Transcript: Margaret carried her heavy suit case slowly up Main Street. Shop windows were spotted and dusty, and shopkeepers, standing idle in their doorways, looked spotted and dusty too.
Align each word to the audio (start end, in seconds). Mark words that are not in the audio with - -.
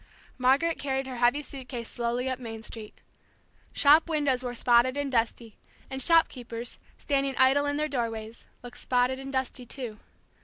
Margaret 0.39 0.79
carried 0.79 1.05
her 1.05 1.17
heavy 1.17 1.43
suit 1.43 1.69
case 1.69 1.87
slowly 1.87 2.27
up 2.27 2.39
Main 2.39 2.63
Street. 2.63 2.95
Shop 3.71 4.09
windows 4.09 4.41
were 4.41 4.55
spotted 4.55 4.97
and 4.97 5.11
dusty, 5.11 5.57
and 5.91 6.01
shopkeepers, 6.01 6.79
standing 6.97 7.37
idle 7.37 7.67
in 7.67 7.77
their 7.77 7.87
doorways, 7.87 8.47
looked 8.63 8.79
spotted 8.79 9.19
and 9.19 9.31
dusty 9.31 9.63
too. 9.67 9.99